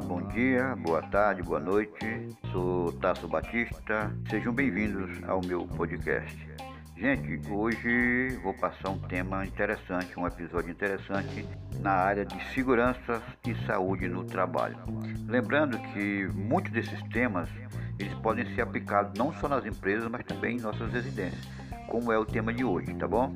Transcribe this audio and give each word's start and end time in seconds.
Bom 0.00 0.22
dia, 0.28 0.76
boa 0.76 1.02
tarde, 1.02 1.42
boa 1.42 1.58
noite. 1.58 2.28
Sou 2.52 2.92
Tasso 2.92 3.26
Batista. 3.26 4.14
Sejam 4.30 4.52
bem-vindos 4.52 5.22
ao 5.26 5.40
meu 5.44 5.66
podcast. 5.66 6.36
Gente, 6.96 7.40
hoje 7.50 8.38
vou 8.42 8.54
passar 8.54 8.90
um 8.90 8.98
tema 8.98 9.44
interessante, 9.44 10.18
um 10.18 10.26
episódio 10.26 10.70
interessante 10.70 11.46
na 11.80 11.90
área 11.90 12.24
de 12.24 12.54
segurança 12.54 13.22
e 13.46 13.54
saúde 13.66 14.08
no 14.08 14.24
trabalho. 14.24 14.76
Lembrando 15.26 15.78
que 15.92 16.28
muitos 16.34 16.72
desses 16.72 17.02
temas 17.08 17.48
eles 17.98 18.14
podem 18.14 18.46
ser 18.54 18.62
aplicados 18.62 19.18
não 19.18 19.32
só 19.34 19.48
nas 19.48 19.66
empresas, 19.66 20.08
mas 20.08 20.24
também 20.24 20.56
em 20.56 20.60
nossas 20.60 20.92
residências, 20.92 21.48
como 21.88 22.12
é 22.12 22.18
o 22.18 22.24
tema 22.24 22.52
de 22.52 22.64
hoje, 22.64 22.94
tá 22.94 23.08
bom? 23.08 23.34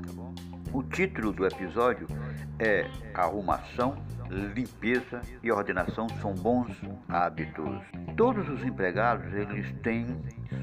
O 0.73 0.81
título 0.81 1.31
do 1.31 1.45
episódio 1.45 2.07
é 2.59 2.89
Arrumação 3.13 3.95
limpeza 4.29 5.21
e 5.43 5.51
ordenação 5.51 6.07
são 6.21 6.33
bons 6.33 6.75
hábitos. 7.07 7.79
Todos 8.17 8.49
os 8.49 8.63
empregados 8.63 9.31
eles 9.33 9.71
têm 9.83 10.07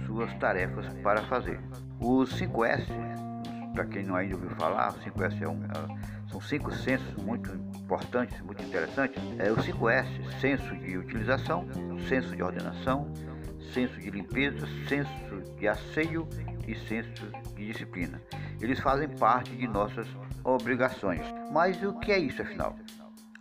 suas 0.06 0.32
tarefas 0.38 0.86
para 1.02 1.22
fazer. 1.22 1.60
Os 2.00 2.34
5S, 2.40 2.86
para 3.72 3.84
quem 3.84 4.04
não 4.04 4.16
ainda 4.16 4.34
ouviu 4.34 4.50
falar, 4.50 4.90
o 4.90 4.98
5S 4.98 5.42
é 5.42 5.48
um, 5.48 5.62
é, 5.64 6.28
são 6.30 6.40
cinco 6.40 6.72
sensos 6.72 7.14
muito 7.22 7.50
importantes, 7.78 8.40
muito 8.40 8.62
interessantes. 8.62 9.22
É 9.38 9.50
o 9.50 9.56
5S, 9.56 10.40
senso 10.40 10.76
de 10.76 10.98
utilização, 10.98 11.66
senso 12.08 12.34
de 12.34 12.42
ordenação, 12.42 13.12
senso 13.72 13.98
de 14.00 14.10
limpeza, 14.10 14.66
senso 14.88 15.10
de 15.58 15.68
asseio 15.68 16.28
e 16.66 16.74
senso 16.74 17.26
de 17.54 17.66
disciplina. 17.66 18.20
Eles 18.60 18.80
fazem 18.80 19.08
parte 19.08 19.54
de 19.56 19.66
nossas 19.66 20.06
obrigações. 20.44 21.22
Mas 21.52 21.82
o 21.82 21.98
que 21.98 22.12
é 22.12 22.18
isso 22.18 22.42
afinal? 22.42 22.76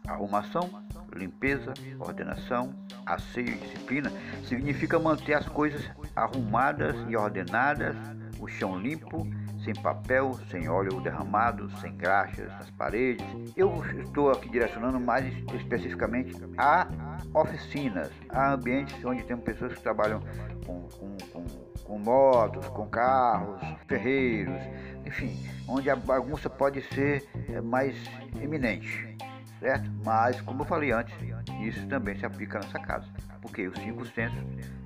Arrumação, 0.07 0.69
limpeza, 1.15 1.73
ordenação, 1.99 2.73
asseio 3.05 3.49
e 3.49 3.57
disciplina 3.57 4.11
significa 4.43 4.99
manter 4.99 5.33
as 5.33 5.47
coisas 5.47 5.83
arrumadas 6.15 6.95
e 7.07 7.15
ordenadas, 7.15 7.95
o 8.39 8.47
chão 8.47 8.79
limpo, 8.79 9.27
sem 9.63 9.73
papel, 9.73 10.33
sem 10.49 10.69
óleo 10.69 11.01
derramado, 11.01 11.69
sem 11.79 11.95
graxas 11.95 12.47
nas 12.53 12.69
paredes. 12.71 13.25
Eu 13.55 13.83
estou 13.99 14.31
aqui 14.31 14.49
direcionando 14.49 14.99
mais 14.99 15.25
especificamente 15.53 16.35
a 16.57 16.87
oficinas, 17.33 18.09
a 18.29 18.53
ambientes 18.53 19.03
onde 19.03 19.23
tem 19.23 19.37
pessoas 19.37 19.73
que 19.73 19.81
trabalham 19.81 20.21
com, 20.65 20.81
com, 20.81 21.17
com, 21.31 21.45
com 21.83 21.99
motos, 21.99 22.67
com 22.69 22.87
carros, 22.87 23.61
ferreiros, 23.87 24.61
enfim, 25.05 25.37
onde 25.67 25.89
a 25.89 25.95
bagunça 25.95 26.49
pode 26.49 26.81
ser 26.93 27.27
eh, 27.49 27.61
mais 27.61 27.95
eminente 28.41 29.09
certo? 29.59 29.89
Mas, 30.03 30.39
como 30.41 30.61
eu 30.61 30.65
falei 30.65 30.91
antes, 30.91 31.13
isso 31.61 31.85
também 31.87 32.17
se 32.17 32.25
aplica 32.25 32.59
nessa 32.59 32.79
casa, 32.79 33.05
porque 33.41 33.67
os 33.67 33.77
cinco 33.79 34.05
sensos 34.05 34.43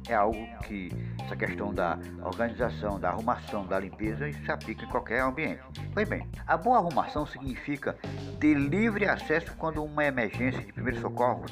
é 0.10 0.14
algo 0.14 0.46
que 0.64 0.92
essa 1.24 1.36
questão 1.36 1.74
da 1.74 1.98
organização, 2.24 3.00
da 3.00 3.10
arrumação, 3.10 3.66
da 3.66 3.80
limpeza, 3.80 4.28
isso 4.28 4.44
se 4.44 4.52
aplica 4.52 4.84
em 4.84 4.90
qualquer 4.90 5.22
ambiente. 5.22 5.62
Pois 5.94 6.10
bem, 6.10 6.28
a 6.46 6.58
boa 6.58 6.78
arrumação 6.78 7.26
significa 7.26 7.96
ter 8.40 8.56
livre 8.56 9.08
acesso 9.08 9.56
quando 9.58 9.84
uma 9.84 10.04
emergência 10.04 10.62
de 10.62 10.74
primeiro 10.74 11.00
socorro 11.00 11.46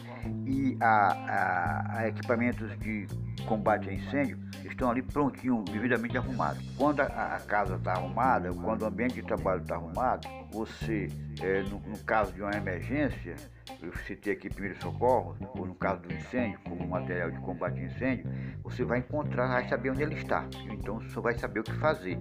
e 0.46 0.78
a, 0.82 0.88
a, 0.88 2.00
a 2.00 2.08
equipamentos 2.08 2.78
de 2.80 3.08
combate 3.44 3.90
a 3.90 3.94
incêndio 3.94 4.38
estão 4.66 4.90
ali 4.90 5.02
prontinho, 5.02 5.64
devidamente 5.64 6.18
arrumados. 6.18 6.64
Quando 6.78 7.02
a, 7.02 7.06
a 7.06 7.40
casa 7.40 7.76
está 7.76 7.94
arrumada, 7.94 8.52
quando 8.54 8.82
o 8.82 8.86
ambiente 8.86 9.16
de 9.16 9.24
trabalho 9.24 9.62
está 9.62 9.76
arrumado, 9.76 10.28
você, 10.52 11.08
é, 11.42 11.62
no, 11.64 11.80
no, 11.80 11.98
caso 12.00 12.32
de 12.34 12.42
uma 12.42 12.52
emergência, 12.52 13.36
eu 13.82 13.96
citei 14.06 14.34
aqui 14.34 14.50
primeiro 14.50 14.82
socorro, 14.82 15.36
ou 15.56 15.66
no 15.66 15.76
caso 15.76 16.02
do 16.02 16.14
incêndio, 16.14 16.60
como 16.64 16.88
material 16.88 17.32
de 17.32 17.40
combate 17.40 17.80
a 17.80 17.84
incêndio, 17.84 18.26
você 18.64 18.84
vai 18.84 19.00
encontrar, 19.00 19.48
vai 19.48 19.68
saber 19.68 19.92
onde 19.92 20.04
ele 20.04 20.16
está. 20.16 20.46
Então 20.72 21.00
você 21.00 21.20
vai 21.20 21.38
saber 21.38 21.60
o 21.60 21.64
que 21.64 21.74
fazer. 21.74 22.20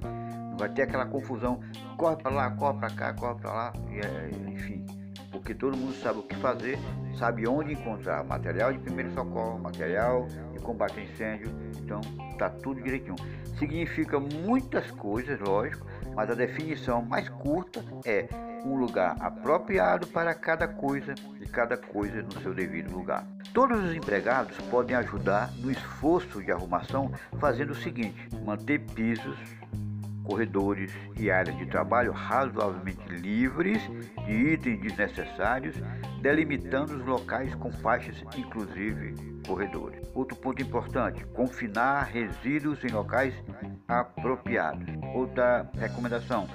Não 0.50 0.56
vai 0.56 0.68
ter 0.68 0.82
aquela 0.82 1.06
confusão, 1.06 1.60
corre 1.96 2.16
para 2.16 2.30
lá, 2.30 2.50
corre 2.50 2.78
para 2.78 2.90
cá, 2.90 3.14
corre 3.14 3.40
para 3.40 3.52
lá, 3.52 3.72
e, 3.90 3.98
é, 3.98 4.50
enfim 4.50 4.99
porque 5.50 5.54
todo 5.54 5.76
mundo 5.76 5.92
sabe 5.94 6.20
o 6.20 6.22
que 6.22 6.36
fazer, 6.36 6.78
sabe 7.18 7.48
onde 7.48 7.72
encontrar 7.72 8.22
material 8.22 8.72
de 8.72 8.78
primeiro 8.78 9.12
socorro, 9.12 9.58
material 9.58 10.28
de 10.52 10.60
combate 10.60 11.00
a 11.00 11.02
incêndio, 11.02 11.50
então 11.76 12.00
tá 12.38 12.48
tudo 12.48 12.80
direitinho. 12.80 13.16
Significa 13.58 14.20
muitas 14.20 14.88
coisas, 14.92 15.40
lógico, 15.40 15.84
mas 16.14 16.30
a 16.30 16.34
definição 16.34 17.02
mais 17.02 17.28
curta 17.28 17.84
é 18.04 18.28
um 18.64 18.76
lugar 18.76 19.16
apropriado 19.18 20.06
para 20.06 20.32
cada 20.34 20.68
coisa 20.68 21.16
e 21.40 21.46
cada 21.46 21.76
coisa 21.76 22.22
no 22.22 22.40
seu 22.42 22.54
devido 22.54 22.92
lugar. 22.92 23.26
Todos 23.52 23.82
os 23.82 23.92
empregados 23.92 24.56
podem 24.70 24.94
ajudar 24.94 25.50
no 25.58 25.72
esforço 25.72 26.40
de 26.40 26.52
arrumação 26.52 27.10
fazendo 27.40 27.70
o 27.70 27.74
seguinte: 27.74 28.28
manter 28.44 28.78
pisos, 28.94 29.36
corredores 30.24 30.92
e 31.16 31.30
áreas 31.30 31.56
de 31.56 31.66
trabalho 31.66 32.12
razoavelmente 32.12 33.08
livres 33.08 33.82
de 34.26 34.32
itens 34.32 34.80
desnecessários, 34.80 35.76
delimitando 36.20 36.96
os 36.96 37.04
locais 37.04 37.54
com 37.54 37.72
faixas, 37.72 38.22
inclusive 38.36 39.14
corredores. 39.46 40.00
Outro 40.14 40.36
ponto 40.36 40.62
importante: 40.62 41.24
confinar 41.26 42.04
resíduos 42.04 42.84
em 42.84 42.88
locais 42.88 43.34
apropriados. 43.88 44.86
Outra 45.14 45.68
recomendação: 45.74 46.46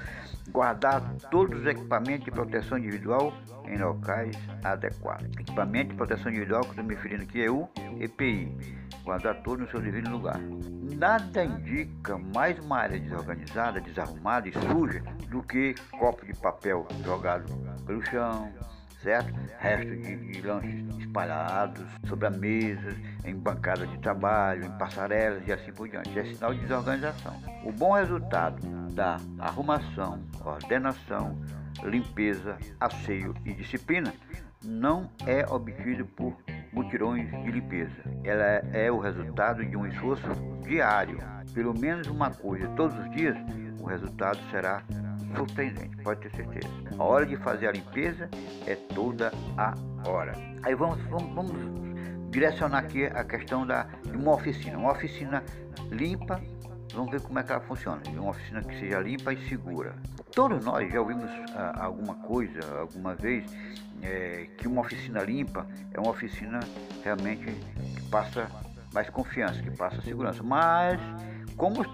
guardar 0.51 1.01
todos 1.31 1.61
os 1.61 1.65
equipamentos 1.65 2.25
de 2.25 2.31
proteção 2.31 2.77
individual 2.77 3.33
em 3.65 3.77
locais 3.77 4.37
adequados. 4.63 5.25
Equipamento 5.39 5.89
de 5.89 5.95
proteção 5.95 6.31
individual 6.31 6.61
que 6.61 6.69
estou 6.69 6.83
me 6.83 6.95
referindo 6.95 7.23
aqui 7.23 7.43
é 7.43 7.49
o 7.49 7.67
EPI. 7.99 8.75
Guardar 9.03 9.41
tudo 9.43 9.63
no 9.63 9.69
seu 9.69 9.81
devido 9.81 10.09
lugar. 10.09 10.39
Nada 10.97 11.43
indica 11.43 12.17
mais 12.17 12.57
uma 12.59 12.77
área 12.77 12.99
desorganizada, 12.99 13.81
desarrumada 13.81 14.47
e 14.47 14.53
suja 14.53 15.03
do 15.29 15.43
que 15.43 15.75
copo 15.99 16.25
de 16.25 16.33
papel 16.33 16.87
jogado 17.03 17.45
pelo 17.85 18.03
chão, 18.03 18.51
certo? 19.05 19.31
Restos 19.59 20.01
de, 20.01 20.15
de 20.17 20.41
lanches 20.41 20.97
espalhados 20.97 21.85
sobre 22.07 22.27
a 22.27 22.31
mesa, 22.31 22.95
em 23.23 23.35
bancadas 23.35 23.89
de 23.89 23.99
trabalho, 23.99 24.65
em 24.65 24.71
passarelas 24.77 25.47
e 25.47 25.53
assim 25.53 25.71
por 25.71 25.87
diante. 25.87 26.17
É 26.17 26.25
sinal 26.25 26.53
de 26.53 26.61
desorganização. 26.61 27.39
O 27.63 27.71
bom 27.71 27.93
resultado 27.93 28.59
da 28.93 29.17
arrumação, 29.39 30.19
ordenação, 30.43 31.39
limpeza, 31.83 32.57
asseio 32.79 33.33
e 33.45 33.53
disciplina 33.53 34.11
não 34.63 35.09
é 35.27 35.45
obtido 35.47 36.05
por 36.05 36.35
mutirões 36.73 37.29
de 37.29 37.51
limpeza. 37.51 37.95
Ela 38.23 38.43
é 38.73 38.91
o 38.91 38.99
resultado 38.99 39.63
de 39.63 39.77
um 39.77 39.85
esforço 39.85 40.27
diário. 40.63 41.19
Pelo 41.53 41.77
menos 41.77 42.07
uma 42.07 42.31
coisa 42.31 42.67
todos 42.69 42.97
os 42.97 43.11
dias, 43.11 43.37
o 43.79 43.85
resultado 43.85 44.39
será 44.49 44.83
surpreendente, 45.35 45.95
pode 45.97 46.21
ter 46.21 46.31
certeza. 46.35 46.67
A 46.97 47.03
hora 47.03 47.25
de 47.25 47.37
fazer 47.37 47.67
a 47.67 47.71
limpeza 47.71 48.29
é 48.65 48.75
toda 48.75 49.31
a 49.57 49.73
hora. 50.07 50.33
Aí 50.63 50.75
vamos, 50.75 51.01
vamos, 51.05 51.33
vamos 51.33 52.31
direcionar 52.31 52.79
aqui 52.79 53.05
a 53.05 53.23
questão 53.23 53.65
da, 53.65 53.83
de 53.83 54.17
uma 54.17 54.33
oficina. 54.33 54.77
Uma 54.77 54.91
oficina 54.91 55.43
limpa, 55.89 56.41
vamos 56.93 57.11
ver 57.11 57.21
como 57.21 57.39
é 57.39 57.43
que 57.43 57.51
ela 57.51 57.61
funciona. 57.61 58.01
Uma 58.09 58.31
oficina 58.31 58.61
que 58.61 58.79
seja 58.79 58.99
limpa 58.99 59.33
e 59.33 59.47
segura. 59.47 59.95
Todos 60.33 60.63
nós 60.65 60.91
já 60.91 60.99
ouvimos 60.99 61.29
ah, 61.55 61.85
alguma 61.85 62.15
coisa, 62.15 62.59
alguma 62.79 63.15
vez, 63.15 63.45
é, 64.01 64.47
que 64.57 64.67
uma 64.67 64.81
oficina 64.81 65.23
limpa 65.23 65.65
é 65.93 65.99
uma 65.99 66.09
oficina 66.09 66.59
realmente 67.03 67.45
que 67.45 68.01
passa 68.09 68.47
mais 68.93 69.09
confiança, 69.09 69.61
que 69.61 69.71
passa 69.71 70.01
segurança. 70.01 70.43
Mas 70.43 70.99
como 71.55 71.85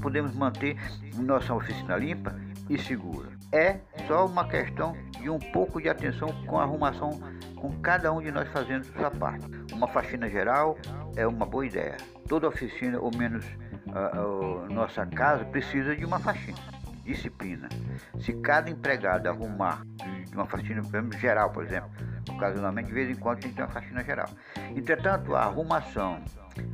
podemos 0.00 0.34
manter 0.34 0.76
nossa 1.16 1.52
oficina 1.52 1.96
limpa 1.96 2.34
e 2.70 2.78
segura? 2.78 3.28
É 3.52 3.80
só 4.06 4.24
uma 4.24 4.48
questão 4.48 4.96
de 5.20 5.28
um 5.28 5.40
pouco 5.40 5.82
de 5.82 5.88
atenção 5.88 6.28
com 6.46 6.56
a 6.56 6.62
arrumação, 6.62 7.10
com 7.56 7.72
cada 7.80 8.12
um 8.12 8.22
de 8.22 8.30
nós 8.30 8.48
fazendo 8.48 8.84
sua 8.84 9.10
parte. 9.10 9.44
Uma 9.72 9.88
faxina 9.88 10.30
geral 10.30 10.78
é 11.16 11.26
uma 11.26 11.44
boa 11.44 11.66
ideia. 11.66 11.96
Toda 12.28 12.46
oficina, 12.46 12.98
ou 13.00 13.10
menos 13.14 13.44
a, 13.92 14.18
a 14.18 14.68
nossa 14.72 15.04
casa, 15.04 15.44
precisa 15.44 15.96
de 15.96 16.04
uma 16.04 16.20
faxina. 16.20 16.58
Disciplina. 17.04 17.68
Se 18.20 18.32
cada 18.34 18.70
empregado 18.70 19.26
arrumar 19.26 19.82
uma 20.32 20.46
faxina 20.46 20.80
geral, 21.18 21.50
por 21.50 21.64
exemplo, 21.64 21.90
ocasionalmente, 22.30 22.86
de 22.86 22.94
vez 22.94 23.10
em 23.10 23.16
quando, 23.20 23.38
a 23.38 23.40
gente 23.40 23.56
tem 23.56 23.64
uma 23.64 23.72
faxina 23.72 24.04
geral. 24.04 24.28
Entretanto, 24.76 25.34
a 25.34 25.40
arrumação, 25.40 26.22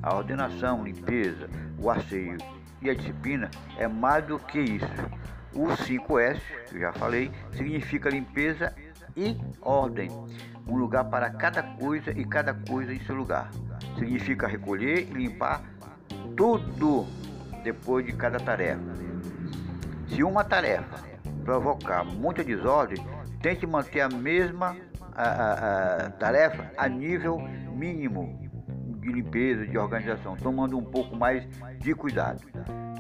a 0.02 0.14
ordenação, 0.14 0.84
limpeza, 0.84 1.48
o 1.78 1.90
asseio 1.90 2.36
e 2.82 2.90
a 2.90 2.94
disciplina 2.94 3.50
é 3.78 3.88
mais 3.88 4.26
do 4.26 4.38
que 4.38 4.60
isso. 4.60 4.86
O 5.54 5.66
5S, 5.68 6.40
que 6.68 6.76
eu 6.76 6.80
já 6.80 6.92
falei, 6.92 7.30
significa 7.52 8.10
limpeza 8.10 8.74
e 9.16 9.36
ordem. 9.62 10.10
Um 10.66 10.76
lugar 10.76 11.04
para 11.04 11.30
cada 11.30 11.62
coisa 11.62 12.10
e 12.10 12.24
cada 12.24 12.52
coisa 12.52 12.92
em 12.92 13.00
seu 13.00 13.14
lugar. 13.14 13.50
Significa 13.98 14.46
recolher 14.46 15.08
e 15.08 15.12
limpar 15.12 15.62
tudo 16.36 17.06
depois 17.62 18.04
de 18.04 18.12
cada 18.12 18.38
tarefa. 18.38 18.94
Se 20.08 20.22
uma 20.22 20.44
tarefa 20.44 21.04
provocar 21.44 22.04
muita 22.04 22.44
desordem, 22.44 23.04
tente 23.40 23.66
manter 23.66 24.00
a 24.00 24.08
mesma 24.08 24.76
a, 25.14 25.22
a, 25.22 26.06
a 26.06 26.10
tarefa 26.10 26.70
a 26.76 26.88
nível 26.88 27.38
mínimo 27.38 28.38
de 29.00 29.12
limpeza, 29.12 29.66
de 29.66 29.78
organização, 29.78 30.36
tomando 30.36 30.76
um 30.76 30.84
pouco 30.84 31.16
mais 31.16 31.46
de 31.78 31.94
cuidado. 31.94 32.40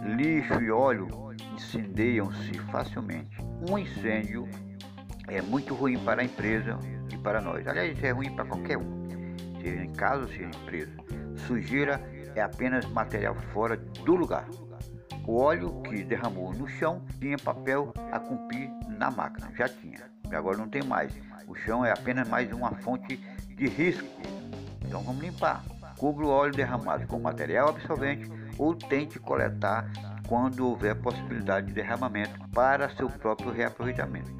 Lixo 0.06 0.62
e 0.62 0.70
óleo 0.70 1.08
incendeiam-se 1.52 2.52
facilmente. 2.70 3.36
Um 3.68 3.76
incêndio 3.76 4.48
é 5.26 5.42
muito 5.42 5.74
ruim 5.74 5.98
para 5.98 6.22
a 6.22 6.24
empresa 6.24 6.78
e 7.12 7.18
para 7.18 7.40
nós. 7.40 7.66
Aliás, 7.66 8.02
é 8.02 8.10
ruim 8.12 8.32
para 8.36 8.44
qualquer 8.44 8.78
um, 8.78 9.08
seja 9.60 9.82
em 9.82 9.92
casa, 9.92 10.28
seja 10.28 10.44
em 10.44 10.62
empresa. 10.62 10.92
Sujeira 11.34 12.00
é 12.36 12.40
apenas 12.40 12.86
material 12.86 13.34
fora 13.52 13.76
do 13.76 14.14
lugar. 14.14 14.46
O 15.26 15.40
óleo 15.40 15.82
que 15.82 16.04
derramou 16.04 16.54
no 16.54 16.68
chão 16.68 17.04
tinha 17.18 17.36
papel 17.36 17.92
a 18.12 18.20
cumprir 18.20 18.70
na 18.96 19.10
máquina, 19.10 19.50
já 19.56 19.68
tinha. 19.68 20.08
Agora 20.30 20.56
não 20.56 20.68
tem 20.68 20.84
mais. 20.84 21.12
O 21.48 21.54
chão 21.56 21.84
é 21.84 21.90
apenas 21.90 22.28
mais 22.28 22.52
uma 22.52 22.70
fonte 22.76 23.16
de 23.48 23.66
risco. 23.66 24.06
Então 24.84 25.02
vamos 25.02 25.20
limpar. 25.20 25.64
Cubra 25.98 26.26
o 26.26 26.28
óleo 26.28 26.52
derramado 26.52 27.06
com 27.08 27.18
material 27.18 27.70
absorvente 27.70 28.30
ou 28.58 28.74
tente 28.74 29.18
coletar 29.18 29.90
quando 30.26 30.66
houver 30.66 30.94
possibilidade 30.96 31.68
de 31.68 31.72
derramamento 31.72 32.38
para 32.50 32.90
seu 32.90 33.08
próprio 33.08 33.50
reaproveitamento. 33.50 34.32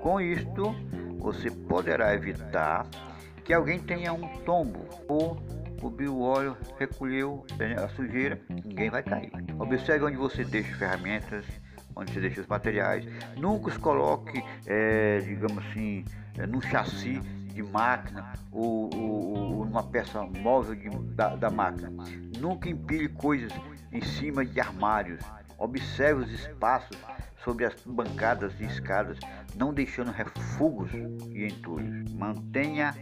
Com 0.00 0.20
isto, 0.20 0.74
você 1.18 1.50
poderá 1.50 2.14
evitar 2.14 2.86
que 3.44 3.52
alguém 3.52 3.78
tenha 3.78 4.12
um 4.12 4.26
tombo 4.38 4.80
ou 5.08 5.36
cobriu 5.80 6.14
o 6.14 6.22
óleo, 6.22 6.56
recolheu 6.78 7.44
a 7.82 7.88
sujeira, 7.88 8.40
ninguém 8.48 8.88
vai 8.88 9.02
cair. 9.02 9.32
Observe 9.58 10.04
onde 10.04 10.16
você 10.16 10.44
deixa 10.44 10.76
ferramentas, 10.76 11.44
onde 11.94 12.12
você 12.12 12.20
deixa 12.20 12.40
os 12.40 12.46
materiais. 12.46 13.04
Nunca 13.36 13.68
os 13.68 13.76
coloque, 13.76 14.42
é, 14.66 15.18
digamos 15.18 15.58
assim, 15.58 16.04
é, 16.38 16.46
num 16.46 16.60
chassi 16.60 17.20
de 17.52 17.62
máquina 17.62 18.32
ou, 18.50 18.90
ou, 18.94 19.58
ou 19.58 19.64
numa 19.64 19.82
peça 19.82 20.22
móvel 20.22 20.74
de, 20.74 20.88
da, 21.14 21.34
da 21.34 21.50
máquina. 21.50 21.92
Nunca 22.42 22.68
empilhe 22.68 23.08
coisas 23.08 23.52
em 23.92 24.00
cima 24.00 24.44
de 24.44 24.60
armários. 24.60 25.20
Observe 25.56 26.24
os 26.24 26.32
espaços 26.32 26.98
sobre 27.44 27.64
as 27.64 27.72
bancadas 27.86 28.52
e 28.58 28.64
escadas, 28.64 29.16
não 29.54 29.72
deixando 29.72 30.10
refugos 30.10 30.90
e 30.92 31.46
entulhos. 31.46 32.12
Mantenha 32.12 32.96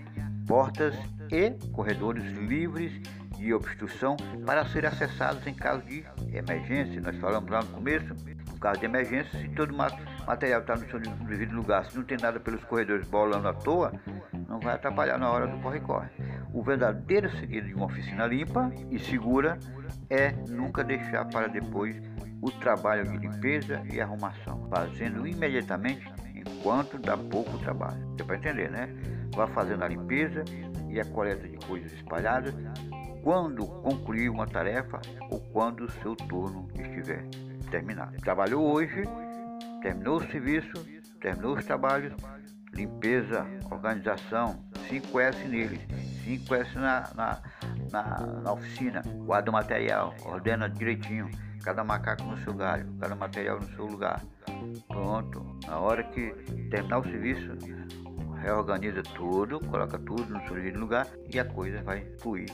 portas 0.46 0.94
e 1.32 1.52
corredores 1.72 2.22
livres 2.22 2.92
de 3.38 3.54
obstrução 3.54 4.14
para 4.44 4.66
serem 4.66 4.90
acessados 4.90 5.46
em 5.46 5.54
caso 5.54 5.80
de 5.86 6.04
emergência. 6.34 7.00
Nós 7.00 7.16
falamos 7.16 7.50
lá 7.50 7.62
no 7.62 7.68
começo, 7.68 8.14
no 8.46 8.58
caso 8.58 8.80
de 8.80 8.84
emergência, 8.84 9.40
se 9.40 9.48
todo 9.48 9.74
material 9.74 10.60
está 10.60 10.76
no 10.76 10.86
seu 10.90 11.00
devido 11.00 11.54
lugar, 11.54 11.86
se 11.86 11.96
não 11.96 12.04
tem 12.04 12.18
nada 12.18 12.38
pelos 12.38 12.62
corredores 12.64 13.08
bolando 13.08 13.48
à 13.48 13.54
toa, 13.54 13.90
não 14.46 14.60
vai 14.60 14.74
atrapalhar 14.74 15.16
na 15.16 15.30
hora 15.30 15.46
do 15.46 15.56
corre-corre. 15.62 16.10
O 16.52 16.62
verdadeiro 16.62 17.30
segredo 17.38 17.68
de 17.68 17.74
uma 17.74 17.86
oficina 17.86 18.26
limpa 18.26 18.70
e 18.90 18.98
segura 18.98 19.58
é 20.08 20.32
nunca 20.48 20.82
deixar 20.82 21.24
para 21.26 21.48
depois 21.48 21.96
o 22.42 22.50
trabalho 22.50 23.04
de 23.04 23.18
limpeza 23.18 23.82
e 23.92 24.00
arrumação, 24.00 24.68
fazendo 24.68 25.26
imediatamente 25.26 26.10
enquanto 26.34 26.98
dá 26.98 27.16
pouco 27.16 27.58
trabalho. 27.58 28.04
Deu 28.16 28.26
para 28.26 28.36
entender, 28.36 28.70
né? 28.70 28.88
Vá 29.34 29.46
fazendo 29.46 29.84
a 29.84 29.88
limpeza 29.88 30.44
e 30.88 31.00
a 31.00 31.04
coleta 31.04 31.46
de 31.46 31.56
coisas 31.66 31.92
espalhadas 31.92 32.54
quando 33.22 33.66
concluir 33.66 34.28
uma 34.30 34.46
tarefa 34.46 35.00
ou 35.30 35.40
quando 35.52 35.84
o 35.84 35.90
seu 35.90 36.16
turno 36.16 36.68
estiver 36.74 37.24
terminado. 37.70 38.16
Trabalhou 38.16 38.72
hoje, 38.72 39.02
terminou 39.82 40.16
o 40.16 40.30
serviço, 40.30 40.72
terminou 41.20 41.56
os 41.56 41.64
trabalhos, 41.64 42.14
limpeza, 42.72 43.46
organização, 43.70 44.64
5S 44.88 45.46
neles, 45.46 45.80
5S 46.38 46.74
na, 46.74 47.10
na, 47.14 47.42
na, 47.90 48.26
na 48.42 48.52
oficina, 48.52 49.02
guarda 49.24 49.50
o 49.50 49.52
material, 49.52 50.14
ordena 50.24 50.68
direitinho, 50.68 51.30
cada 51.62 51.82
macaco 51.82 52.22
no 52.24 52.38
seu 52.38 52.54
galho, 52.54 52.86
cada 53.00 53.14
material 53.14 53.58
no 53.60 53.68
seu 53.74 53.86
lugar. 53.86 54.22
Pronto, 54.88 55.44
na 55.66 55.78
hora 55.78 56.02
que 56.04 56.30
terminar 56.70 56.98
o 56.98 57.04
serviço, 57.04 57.56
reorganiza 58.42 59.02
tudo, 59.02 59.60
coloca 59.60 59.98
tudo 59.98 60.24
no 60.26 60.40
seu 60.46 60.78
lugar 60.78 61.06
e 61.32 61.38
a 61.38 61.44
coisa 61.44 61.82
vai 61.82 62.04
fluir. 62.18 62.50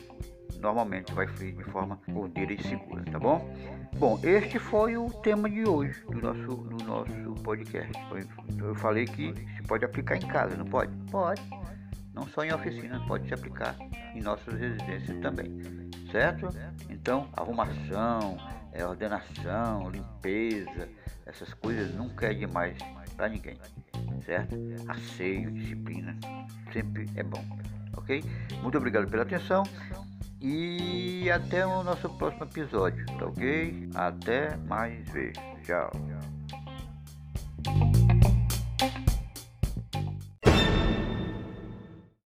Normalmente 0.61 1.13
vai 1.13 1.27
fluir 1.27 1.55
de 1.55 1.65
forma 1.65 2.01
ordeira 2.15 2.53
e 2.53 2.63
segura, 2.63 3.05
tá 3.11 3.19
bom? 3.19 3.55
Bom, 3.99 4.19
este 4.23 4.59
foi 4.59 4.97
o 4.97 5.11
tema 5.11 5.49
de 5.49 5.69
hoje 5.69 6.03
do 6.07 6.21
nosso, 6.21 6.57
do 6.57 6.85
nosso 6.85 7.43
podcast. 7.43 7.93
Eu 8.59 8.75
falei 8.75 9.05
que 9.05 9.35
se 9.57 9.63
pode 9.63 9.85
aplicar 9.85 10.17
em 10.17 10.27
casa, 10.27 10.57
não 10.57 10.65
pode? 10.65 10.95
Pode. 11.11 11.43
Não 12.17 12.27
só 12.27 12.43
em 12.43 12.53
oficina, 12.53 12.99
pode 13.07 13.29
se 13.29 13.35
aplicar 13.35 13.77
em 14.13 14.21
nossas 14.21 14.59
residências 14.59 15.17
também, 15.21 15.57
certo? 16.11 16.49
Então, 16.91 17.29
arrumação, 17.35 18.37
é, 18.73 18.85
ordenação, 18.85 19.89
limpeza, 19.91 20.89
essas 21.25 21.55
coisas 21.55 21.95
nunca 21.95 22.27
é 22.27 22.35
demais 22.35 22.77
para 23.17 23.29
ninguém 23.29 23.57
certo? 24.27 24.57
Asseio, 24.89 25.51
disciplina, 25.53 26.17
sempre 26.73 27.09
é 27.15 27.23
bom, 27.23 27.43
ok? 27.97 28.23
Muito 28.63 28.77
obrigado 28.77 29.09
pela 29.09 29.23
atenção 29.23 29.63
e 30.41 31.31
até 31.31 31.65
o 31.65 31.83
nosso 31.83 32.11
próximo 32.11 32.45
episódio, 32.45 33.07
tá 33.19 33.27
ok? 33.27 33.89
Até 33.95 34.57
mais 34.57 35.09
vezes. 35.11 35.39
Tchau. 35.65 35.91